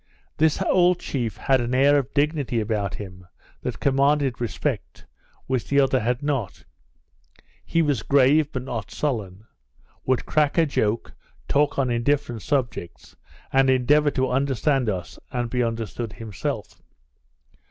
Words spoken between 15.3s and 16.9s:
and be understood himself.